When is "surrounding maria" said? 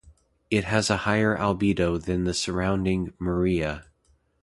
2.33-3.85